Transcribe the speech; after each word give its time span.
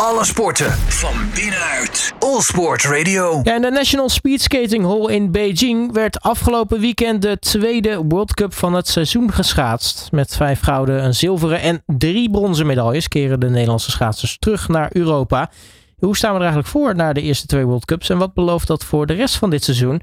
Alle 0.00 0.24
sporten 0.24 0.70
van 0.72 1.14
binnenuit. 1.34 2.14
All 2.18 2.40
Sport 2.40 2.84
Radio. 2.84 3.40
Ja, 3.42 3.54
in 3.54 3.62
de 3.62 3.70
National 3.70 4.08
Speed 4.08 4.40
Skating 4.40 4.84
Hall 4.84 5.14
in 5.14 5.32
Beijing 5.32 5.92
werd 5.92 6.20
afgelopen 6.20 6.80
weekend 6.80 7.22
de 7.22 7.38
tweede 7.38 8.04
World 8.08 8.34
Cup 8.34 8.54
van 8.54 8.74
het 8.74 8.88
seizoen 8.88 9.32
geschaatst. 9.32 10.12
Met 10.12 10.36
vijf 10.36 10.60
gouden, 10.60 11.04
een 11.04 11.14
zilveren 11.14 11.60
en 11.60 11.82
drie 11.86 12.30
bronzen 12.30 12.66
medailles 12.66 13.08
keren 13.08 13.40
de 13.40 13.48
Nederlandse 13.48 13.90
schaatsers 13.90 14.38
terug 14.38 14.68
naar 14.68 14.90
Europa. 14.92 15.50
Hoe 15.98 16.16
staan 16.16 16.30
we 16.30 16.36
er 16.36 16.44
eigenlijk 16.44 16.72
voor 16.72 16.94
na 16.94 17.12
de 17.12 17.22
eerste 17.22 17.46
twee 17.46 17.64
World 17.64 17.84
Cups 17.84 18.08
en 18.08 18.18
wat 18.18 18.34
belooft 18.34 18.66
dat 18.66 18.84
voor 18.84 19.06
de 19.06 19.14
rest 19.14 19.36
van 19.36 19.50
dit 19.50 19.64
seizoen? 19.64 20.02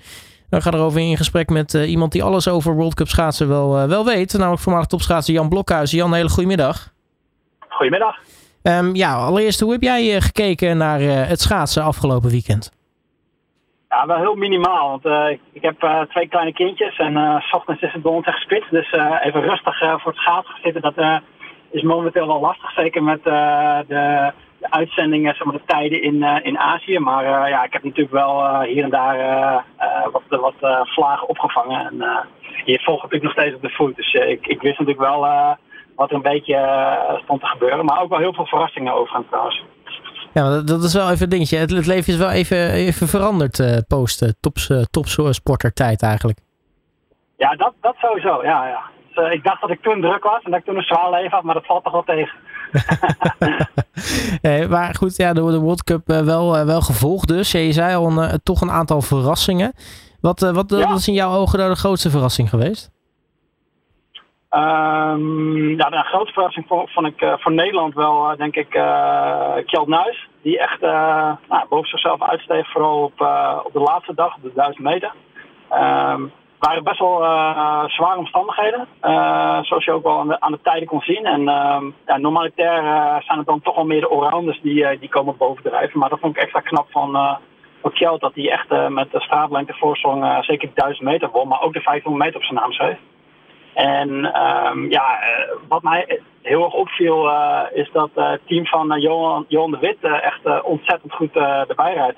We 0.49 0.61
gaan 0.61 0.73
erover 0.73 0.99
in 0.99 1.17
gesprek 1.17 1.49
met 1.49 1.73
uh, 1.73 1.89
iemand 1.89 2.11
die 2.11 2.23
alles 2.23 2.47
over 2.47 2.75
World 2.75 2.93
Cup 2.93 3.07
schaatsen 3.07 3.47
wel, 3.47 3.81
uh, 3.81 3.87
wel 3.87 4.05
weet. 4.05 4.33
Namelijk 4.33 4.61
voormalig 4.61 4.87
topschaatser 4.87 5.33
Jan 5.33 5.49
Blokhuizen. 5.49 5.97
Jan, 5.97 6.07
een 6.07 6.15
hele 6.15 6.29
goede 6.29 6.47
middag. 6.47 6.93
Goedemiddag. 7.69 8.15
Um, 8.63 8.95
ja, 8.95 9.15
allereerst, 9.15 9.59
hoe 9.59 9.71
heb 9.71 9.81
jij 9.81 10.15
uh, 10.15 10.21
gekeken 10.21 10.77
naar 10.77 10.99
het 10.99 11.39
schaatsen 11.39 11.83
afgelopen 11.83 12.29
weekend? 12.29 12.71
Ja, 13.89 14.05
wel 14.05 14.17
heel 14.17 14.35
minimaal. 14.35 14.89
Want 14.89 15.31
ik, 15.31 15.39
ik 15.53 15.61
heb 15.61 16.05
twee 16.09 16.27
kleine 16.27 16.53
kindjes 16.53 16.97
en 16.97 17.41
s 17.41 17.53
ochtends 17.53 17.81
is 17.81 17.93
het 17.93 18.01
bij 18.01 18.11
ons 18.11 18.25
echt 18.25 18.41
spits. 18.41 18.69
Dus 18.69 18.91
even 19.21 19.41
rustig 19.41 19.79
voor 19.79 20.11
het 20.11 20.21
schaatsen 20.21 20.55
zitten, 20.63 20.81
dat 20.81 21.21
is 21.71 21.81
momenteel 21.81 22.27
wel 22.27 22.39
lastig. 22.39 22.71
Zeker 22.71 23.03
met 23.03 23.23
de 23.23 24.33
de 24.63 24.71
uitzendingen, 24.71 25.35
zeg 25.35 25.51
de 25.51 25.61
tijden 25.65 26.01
in, 26.01 26.15
uh, 26.15 26.35
in 26.41 26.59
Azië. 26.59 26.99
Maar 26.99 27.23
uh, 27.23 27.49
ja, 27.49 27.63
ik 27.63 27.73
heb 27.73 27.83
natuurlijk 27.83 28.11
wel 28.13 28.39
uh, 28.39 28.59
hier 28.59 28.83
en 28.83 28.89
daar 28.89 29.17
wat, 30.11 30.23
wat 30.29 30.87
vlagen 30.87 31.29
opgevangen. 31.29 31.85
En 31.85 32.25
je 32.65 32.79
volgt 32.83 33.01
natuurlijk 33.01 33.23
nog 33.23 33.31
steeds 33.31 33.55
op 33.55 33.61
de 33.61 33.69
voet. 33.69 33.95
Dus 33.95 34.13
ik, 34.13 34.47
ik 34.47 34.61
wist 34.61 34.79
natuurlijk 34.79 35.09
wel 35.09 35.27
wat 35.95 36.09
er 36.09 36.15
een 36.15 36.21
beetje 36.21 36.57
stond 37.23 37.41
te 37.41 37.47
gebeuren. 37.47 37.85
Maar 37.85 38.01
ook 38.01 38.09
wel 38.09 38.19
heel 38.19 38.33
veel 38.33 38.45
verrassingen 38.45 38.93
overgaan 38.93 39.25
trouwens. 39.27 39.63
Ja, 40.33 40.49
dat, 40.49 40.67
dat 40.67 40.83
is 40.83 40.93
wel 40.93 41.09
even 41.09 41.23
een 41.23 41.29
dingetje. 41.29 41.57
Het, 41.57 41.71
het 41.71 41.85
leven 41.85 42.13
is 42.13 42.19
wel 42.19 42.29
even, 42.29 42.69
even 42.71 43.07
veranderd 43.07 43.83
post 43.87 44.33
tops, 44.39 44.71
topsportertijd 44.91 46.01
eigenlijk. 46.01 46.39
Ja, 47.37 47.55
dat, 47.55 47.73
dat 47.81 47.95
sowieso. 47.95 48.43
Ja, 48.43 48.67
ja. 48.67 48.81
Dus, 49.13 49.33
ik 49.33 49.43
dacht 49.43 49.61
dat 49.61 49.69
ik 49.69 49.81
toen 49.81 50.01
druk 50.01 50.23
was 50.23 50.43
en 50.43 50.51
dat 50.51 50.59
ik 50.59 50.65
toen 50.65 50.75
een 50.75 50.83
zwaar 50.83 51.11
leven 51.11 51.31
had, 51.31 51.43
maar 51.43 51.53
dat 51.53 51.65
valt 51.65 51.83
toch 51.83 51.93
wel 51.93 52.03
tegen. 52.03 52.37
nee, 54.41 54.67
maar 54.75 54.95
goed, 54.95 55.15
ja, 55.15 55.33
de, 55.33 55.41
de 55.41 55.59
World 55.59 55.83
Cup 55.83 56.09
uh, 56.09 56.19
wel, 56.19 56.57
uh, 56.57 56.65
wel 56.65 56.81
gevolgd 56.81 57.27
dus. 57.27 57.51
Je 57.51 57.71
zei 57.71 57.95
al 57.95 58.07
een, 58.07 58.17
uh, 58.17 58.33
toch 58.43 58.61
een 58.61 58.71
aantal 58.71 59.01
verrassingen. 59.01 59.73
Wat, 60.21 60.39
wat, 60.39 60.69
ja. 60.69 60.87
wat 60.87 60.97
is 60.97 61.07
in 61.07 61.13
jouw 61.13 61.33
ogen 61.33 61.59
nou 61.59 61.71
de 61.71 61.77
grootste 61.79 62.09
verrassing 62.09 62.49
geweest? 62.49 62.91
Um, 64.55 65.77
ja, 65.77 65.89
de 65.89 66.03
grootste 66.03 66.33
verrassing 66.33 66.65
vond, 66.67 67.07
ik 67.07 67.35
voor 67.39 67.51
Nederland 67.51 67.93
wel, 67.93 68.35
denk 68.37 68.55
ik, 68.55 68.69
Kjeld 69.65 69.87
Nuis. 69.87 70.27
Die 70.41 70.59
echt 70.59 70.81
nou, 70.81 71.65
boven 71.69 71.89
zichzelf 71.89 72.21
uitsteeg, 72.21 72.71
vooral 72.71 73.03
op, 73.03 73.21
op 73.63 73.73
de 73.73 73.79
laatste 73.79 74.13
dag, 74.13 74.35
op 74.35 74.41
de 74.43 74.51
1000 74.53 74.83
meter. 74.83 75.11
Um, 75.71 76.31
waren 76.65 76.83
best 76.83 76.99
wel 76.99 77.21
uh, 77.21 77.83
zware 77.87 78.17
omstandigheden. 78.17 78.87
Uh, 79.01 79.59
zoals 79.61 79.85
je 79.85 79.91
ook 79.91 80.03
wel 80.03 80.19
aan 80.19 80.27
de, 80.27 80.39
aan 80.39 80.51
de 80.51 80.59
tijden 80.63 80.87
kon 80.87 81.01
zien. 81.01 81.25
En 81.25 81.41
uh, 81.41 81.81
ja, 82.05 82.17
normalitair 82.17 82.83
uh, 82.83 83.15
zijn 83.19 83.37
het 83.37 83.47
dan 83.47 83.61
toch 83.61 83.75
wel 83.75 83.85
meer 83.85 84.01
de 84.01 84.07
allrounders 84.07 84.61
die, 84.61 84.99
die 84.99 85.09
komen 85.09 85.37
bovendrijven. 85.37 85.99
Maar 85.99 86.09
dat 86.09 86.19
vond 86.19 86.35
ik 86.35 86.41
extra 86.41 86.59
knap 86.59 86.87
van, 86.91 87.37
Kjeld. 87.93 88.21
Dat 88.21 88.35
hij 88.35 88.51
echt 88.51 88.89
met 88.89 89.11
de 89.11 89.21
straatlengte 89.21 89.73
voorsprong 89.73 90.43
zeker 90.43 90.69
1000 90.73 91.07
meter 91.07 91.29
won. 91.31 91.47
Maar 91.47 91.61
ook 91.61 91.73
de 91.73 91.81
500 91.81 92.23
meter 92.23 92.39
op 92.39 92.45
zijn 92.45 92.59
naam 92.59 92.71
schreef. 92.71 92.97
En 93.73 94.09
um, 94.41 94.91
ja, 94.91 95.19
wat 95.67 95.83
mij 95.83 96.21
heel 96.41 96.63
erg 96.63 96.73
opviel 96.73 97.31
is 97.73 97.89
dat 97.91 98.09
het 98.13 98.41
team 98.45 98.65
van 98.65 98.99
Johan, 98.99 99.45
Johan 99.47 99.71
de 99.71 99.77
Wit 99.77 99.97
echt 100.01 100.63
ontzettend 100.63 101.13
goed 101.13 101.35
erbij 101.35 101.93
rijdt. 101.93 102.17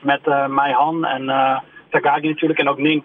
Met 0.00 0.48
Meihan 0.48 1.04
en 1.04 1.26
Tagagi 1.90 2.28
natuurlijk 2.28 2.60
en 2.60 2.68
ook 2.68 2.78
Ning 2.78 3.04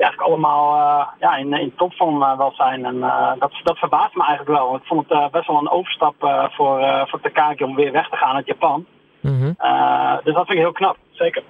die 0.00 0.08
eigenlijk 0.08 0.30
allemaal 0.30 0.76
uh, 0.76 1.06
ja, 1.18 1.36
in, 1.36 1.52
in 1.52 1.74
topvorm 1.76 2.22
uh, 2.22 2.36
wel 2.36 2.52
zijn. 2.52 2.84
En 2.84 2.96
uh, 2.96 3.32
dat, 3.38 3.52
dat 3.62 3.78
verbaast 3.78 4.14
me 4.14 4.24
eigenlijk 4.24 4.58
wel. 4.58 4.74
Ik 4.74 4.84
vond 4.84 5.08
het 5.08 5.30
best 5.30 5.46
wel 5.46 5.58
een 5.58 5.70
overstap 5.70 6.14
voor, 6.50 7.06
voor 7.08 7.20
Takagi 7.20 7.64
om 7.64 7.74
weer 7.74 7.92
weg 7.92 8.08
te 8.08 8.16
gaan 8.16 8.34
uit 8.34 8.46
Japan. 8.46 8.86
Mm 9.20 9.38
-hmm. 9.38 9.56
dus 10.24 10.34
dat 10.34 10.46
vind 10.46 10.58
ik 10.58 10.64
heel 10.64 10.72
knap, 10.72 10.96
zeker. 11.10 11.42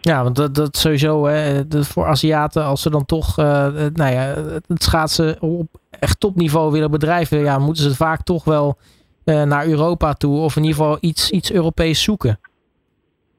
Ja, 0.00 0.22
want 0.22 0.36
dat, 0.36 0.54
dat 0.54 0.76
sowieso, 0.76 1.26
hè, 1.26 1.62
voor 1.70 2.06
Aziaten, 2.06 2.64
als 2.64 2.82
ze 2.82 2.90
dan 2.90 3.04
toch 3.04 3.36
nou 3.36 4.12
ja, 4.12 4.34
het 4.66 4.82
schaatsen 4.82 5.42
op 5.42 5.66
echt 5.90 6.20
topniveau 6.20 6.72
willen 6.72 6.90
bedrijven, 6.90 7.38
ja, 7.38 7.58
moeten 7.58 7.82
ze 7.82 7.96
vaak 7.96 8.22
toch 8.22 8.44
wel 8.44 8.78
naar 9.24 9.66
Europa 9.66 10.12
toe 10.12 10.38
of 10.38 10.56
in 10.56 10.64
ieder 10.64 10.78
geval 10.78 10.98
iets, 11.00 11.30
iets 11.30 11.52
Europees 11.52 12.02
zoeken. 12.02 12.40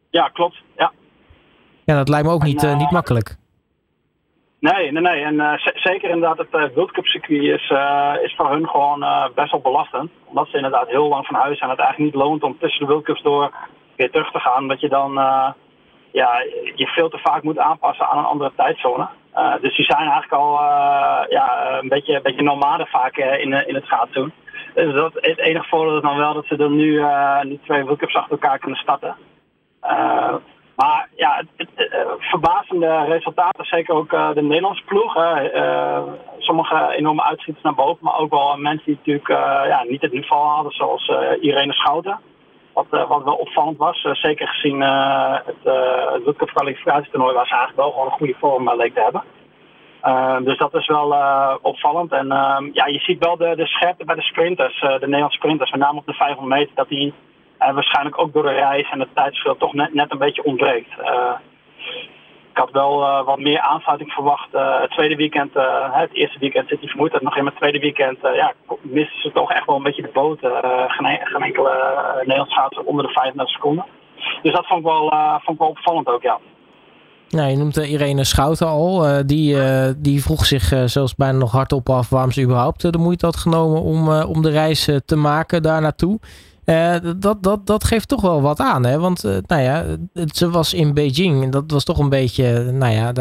Ja, 0.09 0.27
klopt. 0.27 0.61
Ja, 0.77 0.91
ja 1.85 1.95
dat 1.95 2.09
lijkt 2.09 2.27
me 2.27 2.33
ook 2.33 2.43
niet, 2.43 2.75
niet 2.77 2.91
makkelijk. 2.91 3.37
Nee, 4.59 4.91
nee, 4.91 5.01
nee. 5.01 5.23
En 5.23 5.33
uh, 5.33 5.53
zeker 5.73 6.09
inderdaad 6.09 6.37
het 6.37 6.53
uh, 6.53 6.75
World 6.75 6.91
Cup 6.91 7.05
circuit 7.05 7.43
is, 7.43 7.69
uh, 7.69 8.13
is 8.23 8.35
voor 8.35 8.51
hun 8.51 8.67
gewoon 8.67 9.05
best 9.35 9.51
wel 9.51 9.61
belastend. 9.61 10.11
Omdat 10.25 10.47
ze 10.47 10.55
inderdaad 10.55 10.87
heel 10.87 11.07
lang 11.07 11.25
van 11.25 11.35
huis 11.35 11.57
zijn. 11.57 11.69
Het 11.69 11.79
eigenlijk 11.79 12.13
niet 12.13 12.23
loont 12.23 12.43
om 12.43 12.57
tussen 12.59 12.79
de 12.79 12.91
World 12.91 13.05
Cups 13.05 13.23
door 13.23 13.53
weer 13.95 14.11
terug 14.11 14.31
te 14.31 14.39
gaan. 14.39 14.67
Dat 14.67 14.79
je 14.79 14.89
dan 14.89 15.11
ja, 16.11 16.39
je 16.75 16.87
veel 16.87 17.09
te 17.09 17.17
vaak 17.17 17.43
moet 17.43 17.57
aanpassen 17.57 18.07
aan 18.07 18.17
een 18.17 18.23
andere 18.23 18.51
tijdzone. 18.55 19.07
dus 19.61 19.75
die 19.75 19.85
zijn 19.85 19.99
eigenlijk 19.99 20.33
al 20.33 20.53
ja, 21.29 21.77
een 21.81 21.87
beetje, 21.87 22.21
beetje 22.21 22.43
nomaden 22.43 22.87
vaak 22.87 23.17
in, 23.17 23.67
in 23.67 23.75
het 23.75 23.85
schaatsen. 23.85 24.33
Dus 24.73 24.93
dat, 24.93 25.13
het 25.13 25.39
enige 25.39 25.67
voordeel 25.67 25.95
is 25.95 26.01
dan 26.01 26.17
wel 26.17 26.33
dat 26.33 26.45
ze 26.45 26.55
er 26.55 26.69
nu, 26.69 27.03
nu 27.43 27.59
twee 27.63 27.83
World 27.83 28.03
achter 28.03 28.31
elkaar 28.31 28.59
kunnen 28.59 28.79
starten. 28.79 29.15
Maar 30.75 31.09
ja, 31.15 31.43
het, 31.55 31.69
eh, 31.75 31.99
verbazende 32.19 33.05
resultaten, 33.07 33.65
zeker 33.65 33.95
ook 33.95 34.09
de 34.09 34.41
Nederlandse 34.41 34.83
ploeg. 34.83 35.13
Sommige 36.37 36.93
enorme 36.95 37.23
uitschieters 37.23 37.63
naar 37.63 37.75
boven, 37.75 37.97
maar 38.01 38.17
ook 38.17 38.29
wel 38.29 38.57
mensen 38.57 38.85
die 38.85 38.95
natuurlijk 38.95 39.27
ja, 39.67 39.83
niet 39.87 40.01
het 40.01 40.13
niveau 40.13 40.47
hadden, 40.47 40.71
zoals 40.71 41.11
Irene 41.39 41.73
Schouten. 41.73 42.19
Wat, 42.73 42.85
wat 42.89 43.23
wel 43.23 43.35
opvallend 43.35 43.77
was, 43.77 44.07
zeker 44.11 44.47
gezien 44.47 44.81
het, 44.81 45.55
het 46.23 46.37
Cup 46.37 46.49
kwalificatietoernooi 46.53 47.33
waar 47.33 47.47
ze 47.47 47.55
eigenlijk 47.55 47.81
wel 47.81 47.91
gewoon 47.91 48.05
een 48.05 48.17
goede 48.17 48.35
vorm 48.39 48.75
leek 48.75 48.93
te 48.93 49.01
hebben. 49.01 50.43
dus 50.45 50.57
dat 50.57 50.73
is 50.73 50.87
wel 50.87 51.15
opvallend. 51.61 52.11
En 52.11 52.31
ehm, 52.31 52.69
ja, 52.73 52.85
je 52.85 52.99
ziet 52.99 53.25
wel 53.25 53.37
de, 53.37 53.55
de 53.55 53.65
scherpte 53.65 54.05
bij 54.05 54.15
de 54.15 54.21
sprinters, 54.21 54.79
de 54.79 54.97
Nederlandse 54.99 55.37
sprinters, 55.37 55.71
met 55.71 55.79
name 55.79 55.99
op 55.99 56.05
de 56.05 56.13
500 56.13 56.59
meter, 56.59 56.75
dat 56.75 56.89
die 56.89 57.13
waarschijnlijk 57.57 58.19
ook 58.19 58.33
door 58.33 58.43
de 58.43 58.53
reis 58.53 58.89
en 58.89 58.99
het 58.99 59.09
tijdsverschil 59.13 59.57
toch 59.57 59.73
net, 59.73 59.93
net 59.93 60.11
een 60.11 60.17
beetje 60.17 60.43
ontbreekt. 60.43 60.89
Ik 62.51 62.57
had 62.57 62.71
wel 62.71 63.01
uh, 63.01 63.25
wat 63.25 63.39
meer 63.39 63.59
aansluiting 63.59 64.11
verwacht. 64.11 64.53
Uh, 64.53 64.81
het 64.81 64.91
tweede 64.91 65.15
weekend, 65.15 65.51
het 65.91 66.13
eerste 66.13 66.39
weekend 66.39 66.67
zit 66.67 66.79
hij 66.79 66.89
vermoed. 66.89 67.21
nog 67.21 67.37
in 67.37 67.45
het 67.45 67.55
tweede 67.55 67.79
weekend 67.79 68.17
ja, 68.21 68.53
misten 68.81 69.21
ze 69.21 69.31
toch 69.31 69.51
echt 69.51 69.65
wel 69.65 69.75
een 69.75 69.83
beetje 69.83 70.01
de 70.01 70.09
boot. 70.13 70.39
geen, 70.87 71.19
geen 71.23 71.41
enkele 71.41 71.71
Nederlands 72.19 72.53
schaatser 72.53 72.83
onder 72.83 73.05
de 73.05 73.11
35 73.11 73.53
seconden. 73.53 73.85
Dus 74.41 74.53
dat 74.53 74.65
vond 74.65 74.79
ik 74.79 74.85
wel, 74.85 75.13
vond 75.43 75.57
ik 75.57 75.57
wel 75.57 75.67
opvallend 75.67 76.07
ook, 76.07 76.21
ja. 76.21 76.39
Ja, 77.27 77.45
je 77.45 77.57
noemt 77.57 77.77
Irene 77.77 78.23
Schouten 78.23 78.67
al. 78.67 79.23
die, 79.25 79.57
die 79.97 80.23
vroeg 80.23 80.45
zich 80.45 80.73
zelfs 80.85 81.15
bijna 81.15 81.37
nog 81.37 81.51
hardop 81.51 81.89
af 81.89 82.09
waarom 82.09 82.31
ze 82.31 82.41
überhaupt 82.41 82.91
de 82.91 82.97
moeite 82.97 83.25
had 83.25 83.37
genomen 83.37 83.81
om, 83.81 84.09
om 84.21 84.41
de 84.41 84.51
reis 84.51 84.89
te 85.05 85.15
maken 85.15 85.61
daar 85.61 85.81
naartoe. 85.81 86.19
Uh, 86.69 86.95
dat, 87.19 87.43
dat, 87.43 87.65
dat 87.65 87.83
geeft 87.83 88.07
toch 88.07 88.21
wel 88.21 88.41
wat 88.41 88.59
aan, 88.59 88.85
hè? 88.85 88.99
Want 88.99 89.23
uh, 89.23 89.37
nou 89.47 89.61
ja, 89.61 89.83
ze 90.33 90.49
was 90.49 90.73
in 90.73 90.93
Beijing 90.93 91.43
en 91.43 91.51
dat 91.51 91.71
was 91.71 91.83
toch 91.83 91.99
een 91.99 92.09
beetje, 92.09 92.71
nou 92.71 92.93
ja, 92.93 93.11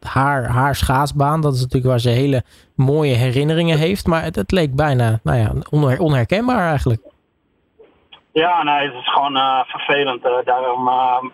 haar, 0.00 0.44
haar 0.44 0.74
schaatsbaan. 0.74 1.40
Dat 1.40 1.54
is 1.54 1.60
natuurlijk 1.60 1.90
waar 1.90 2.00
ze 2.00 2.08
hele 2.08 2.42
mooie 2.76 3.14
herinneringen 3.14 3.78
heeft. 3.78 4.06
Maar 4.06 4.22
het, 4.22 4.52
leek 4.52 4.74
bijna, 4.74 5.20
nou 5.22 5.38
ja, 5.38 5.52
onher, 5.70 6.00
onherkenbaar 6.00 6.68
eigenlijk. 6.68 7.00
Ja, 8.32 8.62
nee, 8.62 8.86
het 8.86 8.94
is 8.94 9.12
gewoon 9.12 9.36
uh, 9.36 9.60
vervelend. 9.64 10.22
daarom, 10.44 10.84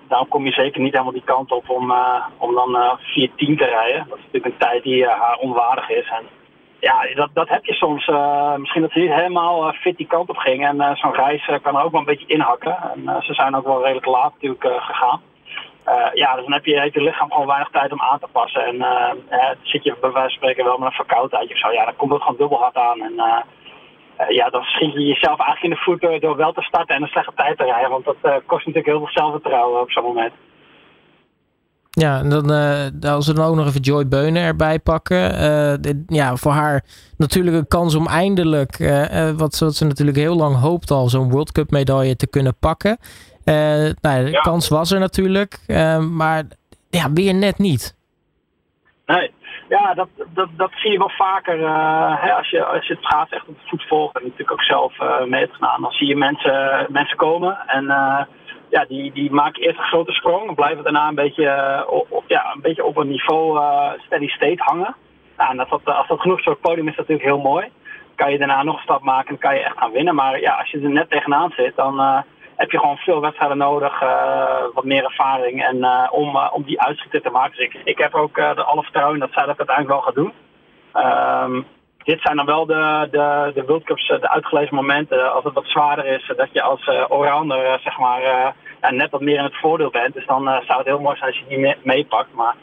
daarom 0.09 0.29
kom 0.29 0.45
je 0.45 0.53
zeker 0.53 0.81
niet 0.81 0.93
helemaal 0.93 1.13
die 1.13 1.25
kant 1.25 1.53
op 1.53 1.71
om, 1.71 1.95
om 2.39 2.55
dan 2.55 2.99
4-10 3.01 3.03
te 3.37 3.55
rijden. 3.57 4.07
Dat 4.09 4.19
is 4.19 4.25
natuurlijk 4.25 4.45
een 4.45 4.67
tijd 4.69 4.83
die 4.83 5.07
haar 5.07 5.37
onwaardig 5.41 5.91
is. 5.91 6.13
Ja, 6.85 7.15
dat, 7.15 7.31
dat 7.33 7.49
heb 7.49 7.65
je 7.65 7.73
soms. 7.73 8.07
Uh, 8.07 8.55
misschien 8.57 8.83
dat 8.83 8.91
ze 8.91 8.99
niet 8.99 9.13
helemaal 9.13 9.69
uh, 9.69 9.81
fit 9.81 9.97
die 9.97 10.07
kant 10.07 10.29
op 10.29 10.37
ging. 10.37 10.67
En 10.67 10.77
uh, 10.77 10.95
zo'n 10.95 11.15
reis 11.15 11.51
kan 11.63 11.77
er 11.77 11.85
ook 11.85 11.91
wel 11.91 12.01
een 12.01 12.07
beetje 12.07 12.35
inhakken. 12.35 12.77
En 12.95 13.23
ze 13.23 13.35
zijn 13.35 13.57
ook 13.57 13.67
wel 13.67 13.83
redelijk 13.83 14.07
laat 14.07 14.33
natuurlijk 14.33 14.67
gegaan. 14.79 15.21
ja, 16.15 16.35
dus 16.35 16.45
dan 16.45 16.53
heb 16.53 16.65
je, 16.65 16.91
je 16.93 17.03
lichaam 17.03 17.31
gewoon 17.31 17.47
weinig 17.47 17.71
tijd 17.71 17.93
om 17.93 18.01
aan 18.01 18.19
te 18.19 18.29
passen. 18.33 18.65
En 18.65 18.79
zit 19.63 19.85
je 19.85 19.97
bij 20.01 20.11
wijze 20.13 20.29
van 20.29 20.37
spreken 20.39 20.65
wel 20.65 20.79
met 20.79 20.89
een 20.89 20.95
verkoudheid 20.95 21.51
of 21.51 21.59
zo. 21.59 21.71
Ja, 21.73 21.85
dan 21.85 21.97
komt 21.97 22.13
het 22.13 22.23
gewoon 22.23 22.37
dubbel 22.37 22.59
hard 22.59 22.77
aan. 22.77 23.01
En 23.03 23.45
ja, 24.29 24.51
dan 24.51 24.63
schiet 24.63 24.93
je 24.93 25.07
jezelf 25.07 25.39
eigenlijk 25.39 25.63
in 25.63 25.71
de 25.71 25.85
voet 25.85 26.01
door, 26.01 26.21
door 26.21 26.37
wel 26.37 26.53
te 26.53 26.63
starten 26.63 26.95
en 26.95 27.03
een 27.03 27.09
slechte 27.09 27.33
tijd 27.35 27.59
te 27.59 27.65
rijden. 27.65 27.91
Want 27.91 28.05
dat 28.05 28.17
kost 28.23 28.67
natuurlijk 28.67 28.87
heel 28.87 28.99
veel 28.99 29.23
zelfvertrouwen 29.23 29.81
op 29.81 29.91
zo'n 29.91 30.05
moment. 30.05 30.33
Ja, 31.95 32.19
en 32.19 32.29
dan, 32.29 32.53
uh, 32.53 33.13
als 33.13 33.27
we 33.27 33.35
dan 33.35 33.47
ook 33.47 33.55
nog 33.55 33.67
even 33.67 33.81
Joy 33.81 34.09
Beunen 34.09 34.43
erbij 34.43 34.79
pakken. 34.79 35.35
Uh, 35.35 35.93
ja, 36.07 36.37
voor 36.37 36.53
haar 36.53 36.85
natuurlijk 37.17 37.57
een 37.57 37.69
kans 37.69 37.95
om 37.95 38.07
eindelijk, 38.07 38.79
uh, 38.79 39.31
wat, 39.31 39.59
wat, 39.59 39.75
ze 39.75 39.85
natuurlijk 39.85 40.17
heel 40.17 40.37
lang 40.37 40.57
hoopt 40.57 40.91
al, 40.91 41.09
zo'n 41.09 41.31
World 41.31 41.53
Cup 41.53 41.71
medaille 41.71 42.17
te 42.17 42.29
kunnen 42.29 42.57
pakken. 42.61 42.99
nou, 43.45 44.25
de 44.25 44.31
ja. 44.31 44.41
kans 44.41 44.69
was 44.69 44.91
er 44.91 45.01
natuurlijk, 45.01 45.59
maar 46.11 46.43
ja, 46.91 47.13
weer 47.13 47.35
net 47.35 47.59
niet. 47.59 47.97
Nee, 49.07 49.31
ja, 49.69 49.95
dat, 49.95 50.09
dat, 50.35 50.49
dat 50.57 50.71
zie 50.75 50.93
je 50.93 50.99
wel 50.99 51.11
vaker. 51.11 51.59
hè, 52.21 52.33
als, 52.33 52.51
je, 52.51 52.65
als 52.65 52.87
je 52.87 52.95
het 52.95 53.07
gaat 53.07 53.33
echt 53.33 53.49
op 53.49 53.55
de 53.55 53.69
voet 53.69 53.87
volgt 53.87 54.17
en 54.17 54.23
natuurlijk 54.23 54.53
ook 54.53 54.63
zelf 54.63 54.99
mee 55.27 55.41
hebt 55.41 55.55
gedaan, 55.55 55.83
dan 55.83 55.93
zie 55.93 56.07
je 56.07 56.17
mensen, 56.17 56.87
mensen 56.89 57.17
komen 57.17 57.59
en 57.67 57.87
ja, 58.75 58.85
die, 58.85 59.13
die 59.13 59.31
maken 59.31 59.63
eerst 59.63 59.79
een 59.79 59.85
grote 59.85 60.13
sprong 60.13 60.49
en 60.49 60.55
blijven 60.55 60.85
daarna 60.85 61.09
een 61.09 61.15
beetje, 61.15 61.47
eh, 61.47 61.83
op, 62.09 62.25
ja, 62.27 62.53
een, 62.55 62.61
beetje 62.61 62.85
op 62.85 62.97
een 62.97 63.09
niveau 63.09 63.59
uh, 63.59 63.91
steady 63.99 64.29
state 64.29 64.63
hangen. 64.63 64.95
Nou, 65.37 65.51
en 65.51 65.59
als 65.59 65.69
dat, 65.69 65.95
als 65.97 66.09
dat 66.09 66.21
genoeg 66.21 66.45
het 66.45 66.61
podium 66.61 66.89
is 66.89 66.97
dat 66.97 67.09
natuurlijk 67.09 67.29
heel 67.29 67.51
mooi. 67.53 67.69
Kan 68.15 68.33
je 68.33 68.39
daarna 68.39 68.63
nog 68.63 68.77
een 68.77 68.83
stap 68.83 69.03
maken 69.03 69.31
en 69.31 69.39
kan 69.39 69.55
je 69.55 69.61
echt 69.61 69.79
gaan 69.79 69.93
winnen. 69.93 70.15
Maar 70.15 70.41
ja, 70.41 70.55
als 70.55 70.71
je 70.71 70.81
er 70.81 70.91
net 70.91 71.11
tegenaan 71.11 71.51
zit, 71.57 71.77
dan 71.77 72.25
heb 72.57 72.71
je 72.71 72.79
gewoon 72.79 72.97
veel 72.97 73.21
wedstrijden 73.21 73.59
nodig, 73.59 74.01
wat 74.75 74.85
meer 74.85 75.05
ervaring 75.05 75.65
en, 75.65 76.11
om, 76.11 76.37
om 76.37 76.63
die 76.63 76.81
uitschieten 76.81 77.23
te 77.23 77.31
maken. 77.31 77.57
Dus 77.57 77.67
ik, 77.67 77.81
ik 77.85 77.99
heb 77.99 78.15
ook 78.15 78.39
alle 78.39 78.83
vertrouwen 78.83 79.19
dat 79.19 79.33
zij 79.33 79.47
dat 79.47 79.59
uiteindelijk 79.59 79.97
wel 79.97 80.05
gaat 80.07 80.15
doen. 80.15 80.33
Um, 80.95 81.67
dit 82.05 82.21
zijn 82.21 82.37
dan 82.37 82.47
wel 82.47 82.67
de, 82.67 83.09
de, 83.11 83.51
de 83.55 83.65
World 83.67 83.85
Cups, 83.85 84.09
de 84.09 84.31
uitgelezen 84.31 84.75
momenten. 84.75 85.33
Als 85.33 85.45
het 85.45 85.55
wat 85.55 85.67
zwaarder 85.67 86.07
is, 86.07 86.33
dat 86.37 86.49
je 86.53 86.63
als 86.63 86.89
allrounder 87.09 87.81
zeg 87.83 87.99
maar 87.99 88.55
ja, 88.85 88.91
net 88.91 89.11
wat 89.11 89.21
meer 89.21 89.39
in 89.39 89.45
het 89.45 89.61
voordeel 89.61 89.91
bent. 89.91 90.15
Dus 90.15 90.27
dan 90.27 90.49
uh, 90.49 90.61
zou 90.61 90.79
het 90.79 90.87
heel 90.87 91.01
mooi 91.01 91.17
zijn 91.17 91.31
als 91.31 91.39
je 91.39 91.57
die 91.57 91.77
meepakt. 91.83 92.33
Maar 92.35 92.55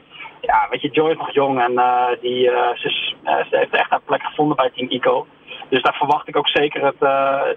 ja, 0.42 0.68
weet 0.70 0.82
je, 0.82 0.90
Joy 0.90 1.12
is 1.12 1.18
nog 1.18 1.34
jong 1.34 1.62
en 1.62 1.72
uh, 1.72 2.06
die, 2.22 2.46
uh, 2.46 2.70
ze, 2.76 2.90
ze, 3.24 3.58
heeft 3.58 3.74
echt 3.74 3.90
haar 3.90 4.02
plek 4.06 4.24
gevonden 4.24 4.56
bij 4.56 4.72
Team 4.76 4.90
Ico. 4.90 5.28
Dus 5.70 5.82
daar 5.82 5.94
verwacht 5.94 6.28
ik 6.28 6.38
ook 6.38 6.48
zeker 6.48 6.86
het, 6.86 7.00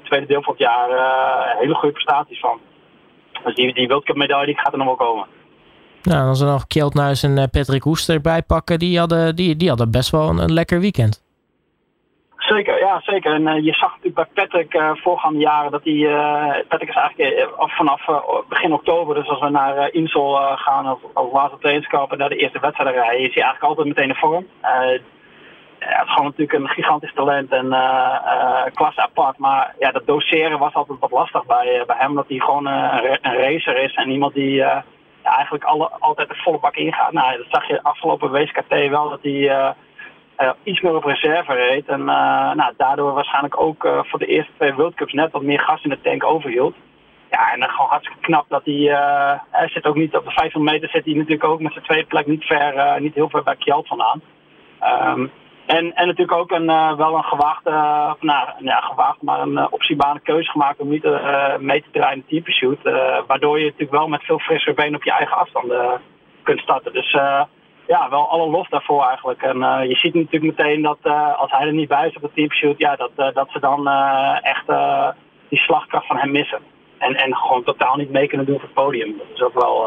tweede 0.02 0.26
deel 0.26 0.42
van 0.42 0.52
het 0.52 0.62
jaar 0.62 0.88
hele 1.58 1.74
goede 1.74 1.94
prestaties 1.94 2.40
van. 2.40 2.60
Dus 3.44 3.54
die, 3.54 3.74
die 3.74 4.14
medaille 4.14 4.46
die 4.46 4.58
gaat 4.58 4.72
er 4.72 4.78
nog 4.78 4.86
wel 4.86 5.08
komen. 5.08 5.26
Nou, 6.02 6.28
als 6.28 6.40
we 6.40 6.46
nog 6.46 6.66
Kjeldnuis 6.66 7.22
en 7.22 7.50
Patrick 7.50 7.82
Hoester 7.82 8.14
erbij 8.14 8.42
pakken, 8.42 8.78
die 8.78 8.98
hadden, 8.98 9.36
die, 9.36 9.56
die 9.56 9.68
hadden 9.68 9.90
best 9.90 10.10
wel 10.10 10.28
een 10.28 10.52
lekker 10.52 10.80
weekend. 10.80 11.23
Zeker, 12.54 12.78
ja 12.78 13.00
zeker. 13.00 13.32
En 13.32 13.46
uh, 13.46 13.64
je 13.64 13.72
zag 13.72 13.90
natuurlijk 13.90 14.14
bij 14.14 14.44
Patrick 14.44 14.74
uh, 14.74 14.90
voorgaande 14.94 15.38
jaren 15.38 15.70
dat 15.70 15.84
hij, 15.84 15.92
uh, 15.92 16.54
Patrick 16.68 16.88
is 16.88 16.94
eigenlijk 16.94 17.48
vanaf 17.56 18.06
begin 18.48 18.72
oktober, 18.72 19.14
dus 19.14 19.28
als 19.28 19.40
we 19.40 19.48
naar 19.48 19.92
Insel 19.92 20.34
gaan 20.56 20.90
of, 20.90 20.98
of 21.14 21.32
later 21.32 21.58
trainingskamp 21.58 22.12
en 22.12 22.18
naar 22.18 22.28
de 22.28 22.36
eerste 22.36 22.60
wedstrijd 22.60 22.94
rijden, 22.94 23.20
is 23.20 23.34
hij 23.34 23.42
eigenlijk 23.42 23.62
altijd 23.62 23.86
meteen 23.86 24.08
in 24.08 24.14
vorm. 24.14 24.46
hij 24.60 25.00
is 25.78 26.10
gewoon 26.10 26.24
natuurlijk 26.24 26.58
een 26.58 26.68
gigantisch 26.68 27.14
talent 27.14 27.50
en 27.50 27.68
klasse 28.74 29.02
apart, 29.02 29.38
maar 29.38 29.74
ja, 29.78 29.90
dat 29.90 30.06
doseren 30.06 30.58
was 30.58 30.74
altijd 30.74 30.98
wat 30.98 31.10
lastig 31.10 31.46
bij, 31.46 31.84
bij 31.86 31.96
hem, 31.98 32.10
omdat 32.10 32.28
hij 32.28 32.38
gewoon 32.38 32.66
een, 32.66 33.18
een, 33.22 33.36
racer 33.36 33.76
is 33.76 33.94
en 33.94 34.10
iemand 34.10 34.34
die 34.34 34.50
ja, 34.50 34.84
eigenlijk 35.22 35.64
alle, 35.64 35.90
altijd 35.98 36.28
de 36.28 36.34
volle 36.34 36.58
bak 36.58 36.76
ingaat. 36.76 37.12
Nou, 37.12 37.36
dat 37.36 37.46
zag 37.48 37.68
je 37.68 37.82
afgelopen 37.82 38.30
WSKT 38.30 38.88
wel, 38.88 39.08
dat 39.08 39.22
hij 39.22 39.74
uh, 40.38 40.50
iets 40.62 40.80
meer 40.80 40.96
op 40.96 41.04
reserve 41.04 41.52
reed. 41.52 41.86
En 41.86 42.00
uh, 42.00 42.52
nou, 42.52 42.72
daardoor 42.76 43.12
waarschijnlijk 43.12 43.60
ook 43.60 43.84
uh, 43.84 44.00
voor 44.02 44.18
de 44.18 44.26
eerste 44.26 44.52
twee 44.56 44.74
World 44.74 44.94
Cups 44.94 45.12
net 45.12 45.32
wat 45.32 45.42
meer 45.42 45.60
gas 45.60 45.82
in 45.82 45.90
de 45.90 46.00
tank 46.00 46.24
overhield. 46.24 46.74
Ja, 47.30 47.52
en 47.52 47.60
dan 47.60 47.68
gewoon 47.68 47.90
hartstikke 47.90 48.20
knap 48.20 48.44
dat 48.48 48.64
hij, 48.64 48.96
hij 49.50 49.68
zit 49.68 49.86
ook 49.86 49.94
niet 49.94 50.16
op 50.16 50.24
de 50.24 50.30
500 50.30 50.74
meter, 50.74 50.88
zit 50.88 51.04
hij 51.04 51.14
natuurlijk 51.14 51.44
ook 51.44 51.60
met 51.60 51.72
zijn 51.72 51.84
tweede 51.84 52.06
plek 52.06 52.26
niet, 52.26 52.44
ver, 52.44 53.00
niet 53.00 53.14
heel 53.14 53.28
ver 53.28 53.42
bij 53.42 53.56
Kjeld 53.56 53.86
vandaan. 53.86 54.20
Um, 54.82 55.30
en, 55.66 55.94
en 55.94 56.06
natuurlijk 56.06 56.38
ook 56.38 56.50
een, 56.50 56.66
wel 56.96 57.16
een 57.16 57.24
gewaagde, 57.24 57.70
nou 58.20 58.48
ja, 58.58 58.80
gewaagd, 58.80 59.22
maar 59.22 59.40
een 59.40 59.72
optiebare 59.72 60.20
keuze 60.20 60.50
gemaakt 60.50 60.80
om 60.80 60.88
niet 60.88 61.08
mee 61.58 61.82
te 61.82 61.90
draaien 61.90 62.24
in 62.26 62.42
de 62.44 62.52
shoot. 62.52 62.82
waardoor 63.26 63.58
je 63.58 63.64
natuurlijk 63.64 63.90
wel 63.90 64.08
met 64.08 64.24
veel 64.24 64.38
frissere 64.38 64.74
benen 64.74 64.94
op 64.94 65.04
je 65.04 65.12
eigen 65.12 65.36
afstanden 65.36 66.00
kunt 66.42 66.60
starten. 66.60 66.92
Dus 66.92 67.16
ja, 67.86 68.10
wel 68.10 68.28
alle 68.28 68.50
lof 68.50 68.68
daarvoor 68.68 69.04
eigenlijk. 69.04 69.42
En 69.42 69.56
uh, 69.56 69.78
je 69.88 69.94
ziet 69.94 70.14
natuurlijk 70.14 70.56
meteen 70.56 70.82
dat 70.82 70.98
uh, 71.02 71.38
als 71.38 71.50
hij 71.50 71.66
er 71.66 71.72
niet 71.72 71.88
bij 71.88 72.08
is 72.08 72.16
op 72.16 72.22
het 72.22 72.34
teamshoot, 72.34 72.78
ja, 72.78 72.96
dat, 72.96 73.10
uh, 73.16 73.34
dat 73.34 73.48
ze 73.50 73.60
dan 73.60 73.88
echt 74.42 74.66
die 75.48 75.58
slagkracht 75.58 76.06
van 76.06 76.16
hem 76.16 76.30
missen. 76.30 76.58
En, 76.98 77.14
en 77.14 77.36
gewoon 77.36 77.64
totaal 77.64 77.96
niet 77.96 78.10
mee 78.10 78.28
kunnen 78.28 78.46
doen 78.46 78.58
voor 78.58 78.64
het 78.64 78.74
podium. 78.74 79.14
Dat 79.18 79.26
is 79.34 79.42
ook 79.42 79.54
wel, 79.54 79.86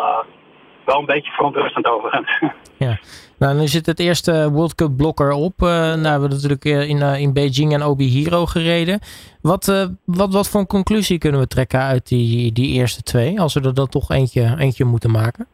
wel 0.85 0.99
een 0.99 1.05
beetje 1.05 1.31
verontrustend 1.31 1.87
overigens. 1.87 2.39
Ja, 2.79 2.97
nou 3.39 3.57
nu 3.57 3.67
zit 3.67 3.85
het 3.85 3.99
eerste 3.99 4.51
World 4.51 4.75
Cup 4.75 4.97
blok 4.97 5.19
erop. 5.19 5.53
nou 5.59 6.05
hebben 6.05 6.29
we 6.29 6.35
natuurlijk 6.35 6.65
in, 6.65 7.01
in 7.01 7.33
Beijing 7.33 7.73
en 7.73 7.83
Obihiro 7.83 8.45
gereden. 8.45 8.99
Wat, 9.41 9.87
wat, 10.05 10.33
wat 10.33 10.49
voor 10.49 10.59
een 10.59 10.67
conclusie 10.67 11.17
kunnen 11.17 11.39
we 11.39 11.47
trekken 11.47 11.79
uit 11.79 12.07
die, 12.07 12.51
die 12.51 12.73
eerste 12.73 13.03
twee? 13.03 13.39
Als 13.41 13.53
we 13.53 13.61
er 13.61 13.73
dan 13.73 13.87
toch 13.87 14.11
eentje, 14.11 14.55
eentje 14.57 14.85
moeten 14.85 15.11
maken? 15.11 15.47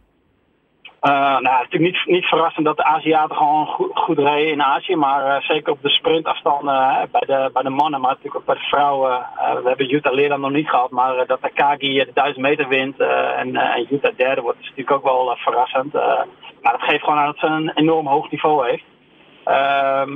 Uh, 1.06 1.12
nou, 1.12 1.58
het 1.58 1.74
is 1.74 1.80
natuurlijk 1.80 1.94
niet, 1.94 2.16
niet 2.16 2.26
verrassend 2.26 2.66
dat 2.66 2.78
de 2.78 2.84
Aziaten 2.84 3.36
gewoon 3.36 3.66
goed, 3.94 4.18
rijden 4.18 4.52
in 4.52 4.64
Azië. 4.64 4.96
Maar 4.96 5.28
uh, 5.28 5.48
zeker 5.48 5.72
op 5.72 5.82
de 5.82 5.90
sprintafstanden 5.90 7.10
bij, 7.12 7.22
de, 7.26 7.50
bij 7.54 7.64
de 7.64 7.70
mannen, 7.70 8.02
maar 8.02 8.10
natuurlijk 8.10 8.36
ook 8.36 8.46
bij 8.46 8.56
de 8.56 8.62
vrouwen. 8.62 9.26
we 9.64 9.68
hebben 9.68 9.88
Jutta 9.88 10.12
Leerdam 10.12 10.42
nog 10.42 10.52
niet 10.52 10.70
gehad, 10.70 10.92
maar 10.92 11.26
dat 11.26 11.42
Takagi 11.42 11.94
de 11.94 12.12
1000 12.14 12.46
meter 12.46 12.68
wint 12.68 13.00
en, 13.00 13.56
en 13.56 14.14
derde 14.16 14.42
wordt, 14.42 14.60
is 14.60 14.70
natuurlijk 14.70 14.98
ook 14.98 15.04
wel 15.04 15.36
verrassend. 15.36 15.94
maar 16.62 16.72
dat 16.72 16.82
geeft 16.82 17.04
gewoon 17.04 17.20
aan 17.20 17.26
dat 17.26 17.38
ze 17.38 17.46
een 17.46 17.72
enorm 17.76 18.08
hoog 18.08 18.32
niveau 18.32 18.70
heeft. 18.70 18.84
Ehm, 19.44 20.16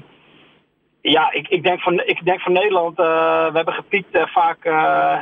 ja, 1.01 1.31
ik, 1.31 1.47
ik, 1.47 1.63
denk 1.63 1.81
van, 1.81 2.01
ik 2.05 2.25
denk 2.25 2.41
van 2.41 2.53
Nederland, 2.53 2.97
we 2.97 3.51
hebben 3.53 3.73
gepiekt 3.73 4.07
vaak 4.11 4.63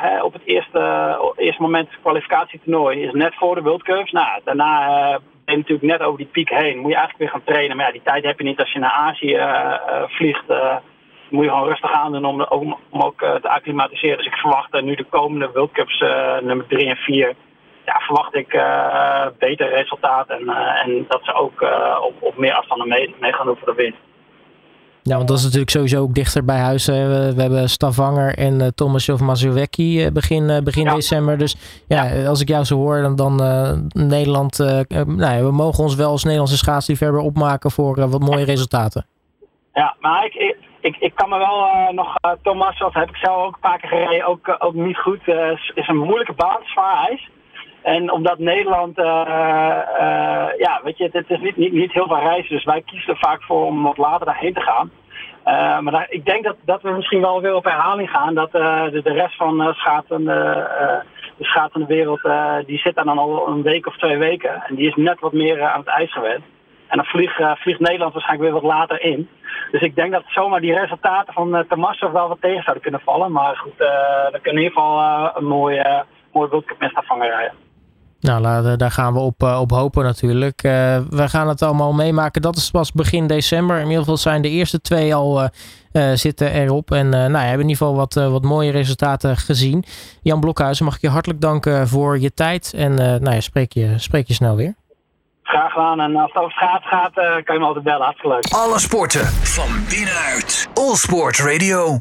hè, 0.02 0.24
op 0.24 0.34
het 0.34 0.46
eerste, 0.46 1.34
eerste 1.36 1.62
moment 1.62 1.90
kwalificatietoernooi. 2.02 3.02
Is 3.02 3.14
net 3.14 3.36
voor 3.36 3.56
de 3.56 3.62
World 3.62 3.84
Cups. 3.84 4.12
Nou, 4.12 4.42
daarna 4.44 5.20
ben 5.46 5.58
natuurlijk 5.58 5.88
net 5.88 6.02
over 6.02 6.18
die 6.18 6.28
piek 6.32 6.50
heen. 6.50 6.78
Moet 6.78 6.92
je 6.92 6.98
eigenlijk 6.98 7.18
weer 7.18 7.30
gaan 7.30 7.54
trainen. 7.54 7.78
Maar 7.78 7.86
ja, 7.86 7.92
die 7.92 8.02
tijd 8.04 8.24
heb 8.24 8.38
je 8.38 8.44
niet 8.44 8.60
als 8.60 8.72
je 8.72 8.80
naar 8.80 8.92
Azië 8.92 9.36
uh, 9.36 10.04
vliegt. 10.08 10.50
Uh, 10.50 10.76
moet 11.30 11.44
je 11.44 11.50
gewoon 11.50 11.68
rustig 11.68 11.92
aan 11.92 12.12
doen 12.12 12.26
om, 12.26 12.42
om, 12.42 12.78
om 12.90 13.02
ook 13.02 13.20
te 13.20 13.50
acclimatiseren. 13.50 14.18
Dus 14.18 14.26
ik 14.26 14.36
verwacht 14.36 14.82
nu 14.82 14.96
de 14.96 15.04
komende 15.04 15.52
World 15.54 15.72
Cups 15.72 16.00
nummer 16.42 16.68
3 16.68 16.88
en 16.88 16.96
4. 16.96 17.34
Ja, 17.86 18.00
verwacht 18.00 18.36
ik 18.36 18.50
beter 19.40 19.70
resultaat. 19.70 20.28
En, 20.30 20.50
en 20.84 21.06
dat 21.08 21.24
ze 21.24 21.34
ook 21.34 21.62
op, 22.02 22.14
op 22.20 22.38
meer 22.38 22.54
afstanden 22.54 22.88
mee, 22.88 23.16
mee 23.20 23.34
gaan 23.34 23.46
doen 23.46 23.58
voor 23.58 23.76
de 23.76 23.82
winst. 23.82 24.05
Ja, 25.10 25.16
want 25.16 25.28
dat 25.28 25.38
is 25.38 25.44
natuurlijk 25.44 25.72
sowieso 25.72 26.02
ook 26.02 26.14
dichter 26.14 26.46
bij 26.46 26.58
huis. 26.58 26.86
We, 26.86 27.34
we 27.36 27.42
hebben 27.42 27.70
Stavanger 27.70 28.38
en 28.38 28.54
uh, 28.60 28.68
Thomas 28.68 29.10
of 29.10 29.22
Mazuwecki 29.22 30.06
uh, 30.06 30.12
begin, 30.12 30.44
uh, 30.50 30.58
begin 30.58 30.86
december. 30.86 31.38
Dus 31.38 31.84
ja, 31.88 32.28
als 32.28 32.42
ik 32.42 32.48
jou 32.48 32.64
zo 32.64 32.76
hoor, 32.76 33.02
dan, 33.02 33.16
dan 33.16 33.36
Nederland... 33.94 34.58
nou 34.90 35.36
ja, 35.36 35.44
we 35.44 35.52
mogen 35.52 35.84
ons 35.84 35.96
wel 35.96 36.10
als 36.10 36.24
Nederlandse 36.24 36.58
schaatsliefhebber 36.58 37.22
opmaken 37.22 37.72
voor 37.72 38.10
wat 38.10 38.20
mooie 38.20 38.46
resultaten. 38.46 39.06
Ja, 39.74 39.96
maar 40.00 40.26
ik, 40.26 40.56
ik, 40.82 40.96
ik, 41.00 41.16
kan 41.16 41.30
me 41.30 41.38
wel 41.38 41.94
nog... 41.94 42.16
Thomas, 42.42 42.78
dat 42.78 42.94
heb 42.94 43.10
ik 43.10 43.16
zelf 43.16 43.46
ook 43.46 43.54
een 43.54 43.70
paar 43.70 43.80
keer 43.80 43.90
gereden, 43.90 44.28
ook, 44.28 44.56
ook 44.60 44.74
niet 44.74 44.98
goed. 44.98 45.20
Het 45.26 45.72
is 45.76 45.88
een 45.88 45.98
moeilijke 45.98 46.34
baan, 46.34 46.60
zwaar 46.64 47.08
ijs. 47.08 47.30
En 47.86 48.12
omdat 48.12 48.40
Nederland, 48.40 48.98
uh, 48.98 49.06
uh, 49.06 50.48
ja, 50.58 50.82
weet 50.84 50.98
je, 50.98 51.10
het 51.12 51.30
is 51.30 51.40
niet, 51.40 51.58
niet, 51.58 51.74
niet 51.74 51.92
heel 51.92 52.08
veel 52.08 52.20
reizen. 52.20 52.56
Dus 52.56 52.64
wij 52.64 52.82
kiezen 52.82 53.14
er 53.14 53.20
vaak 53.20 53.44
voor 53.44 53.66
om 53.66 53.84
wat 53.84 53.98
later 53.98 54.26
daarheen 54.26 54.54
te 54.54 54.62
gaan. 54.62 54.92
Uh, 55.46 55.80
maar 55.80 56.06
ik 56.10 56.26
denk 56.26 56.44
dat, 56.44 56.56
dat 56.66 56.82
we 56.82 56.90
misschien 56.90 57.22
wel 57.22 57.42
weer 57.42 57.56
op 57.56 57.64
herhaling 57.64 58.10
gaan. 58.10 58.34
Dat 58.34 58.52
de, 58.52 59.02
de, 59.04 59.14
rest 59.14 59.36
van 59.36 59.74
schaatsen, 59.74 60.26
de 60.26 61.04
schaatsende 61.40 61.88
wereld, 61.88 62.22
die 62.66 62.78
zit 62.78 62.96
daar 62.96 63.06
dan 63.06 63.18
al 63.18 63.48
een 63.48 63.62
week 63.62 63.88
of 63.88 63.98
twee 63.98 64.18
weken. 64.18 64.64
En 64.68 64.76
die 64.76 64.88
is 64.88 64.96
net 64.96 65.20
wat 65.20 65.34
meer 65.34 65.64
aan 65.64 65.80
het 65.80 65.88
ijs 65.88 66.14
gewend. 66.14 66.44
En 66.88 66.98
dan 66.98 67.06
vliegt, 67.06 67.80
Nederland 67.80 68.14
waarschijnlijk 68.14 68.52
weer 68.52 68.62
wat 68.62 68.72
later 68.72 69.02
in. 69.02 69.30
Dus 69.72 69.82
ik 69.82 69.96
denk 69.96 70.12
dat 70.12 70.24
zomaar 70.26 70.62
die 70.62 70.80
resultaten 70.80 71.34
van 71.34 71.56
uh, 71.58 72.12
wel 72.12 72.28
wat 72.28 72.42
tegen 72.42 72.64
zouden 72.64 72.84
kunnen 72.84 73.02
vallen. 73.02 73.32
Maar 73.32 73.56
goed, 73.56 73.82
uh, 73.82 73.88
kunnen 74.42 74.42
in 74.44 74.58
ieder 74.58 74.72
geval 74.72 75.32
een 75.36 75.46
mooie, 75.46 76.06
mooie 76.32 76.50
World 76.50 76.66
Cup 76.66 76.82
rijden. 77.08 77.65
Nou, 78.26 78.78
daar 78.78 78.92
gaan 78.92 79.14
we 79.14 79.20
op, 79.20 79.44
uh, 79.44 79.60
op 79.62 79.72
hopen 79.72 80.04
natuurlijk. 80.04 80.64
Uh, 80.64 80.72
we 81.10 81.30
gaan 81.30 81.48
het 81.48 81.62
allemaal 81.62 81.94
meemaken. 81.94 82.42
Dat 82.42 82.56
is 82.56 82.72
pas 82.72 82.92
begin 82.92 83.28
december. 83.28 83.78
In 83.78 83.86
ieder 83.86 84.00
geval 84.00 84.18
zijn 84.18 84.42
de 84.42 84.50
eerste 84.50 84.82
twee 84.82 85.16
al 85.16 85.42
uh, 85.42 86.12
zitten 86.14 86.52
erop. 86.52 86.92
En 86.92 87.10
nou, 87.10 87.32
we 87.32 87.38
hebben 87.38 87.68
in 87.68 87.70
ieder 87.70 87.78
geval 87.78 87.96
wat, 87.96 88.14
wat 88.14 88.44
mooie 88.44 88.72
resultaten 88.72 89.38
gezien. 89.38 89.84
Jan 90.22 90.40
Blokhuizen, 90.40 90.86
mag 90.86 90.96
ik 90.96 91.02
je 91.02 91.10
hartelijk 91.10 91.42
danken 91.42 91.88
voor 91.88 92.20
je 92.20 92.34
tijd. 92.34 92.74
En 92.76 92.94
nou 92.96 93.32
ja, 93.32 93.40
spreek, 93.40 93.74
je, 93.74 93.94
spreek 93.98 94.28
je 94.28 94.34
snel 94.34 94.56
weer. 94.56 94.76
Graag 95.44 95.72
gedaan. 95.72 96.00
En 96.00 96.16
als 96.16 96.32
het 96.34 96.42
over 96.42 96.52
schaats 96.52 96.88
gaat, 96.88 97.14
kan 97.44 97.56
je 97.56 97.60
me 97.60 97.66
altijd 97.66 97.84
bellen. 97.84 98.04
Hartstikke 98.04 98.36
leuk. 98.36 98.54
Alle 98.54 98.80
sporten 98.80 99.26
van 99.26 99.70
binnenuit. 99.90 100.70
All 100.74 100.96
Sport 100.96 101.40
Radio. 101.40 101.94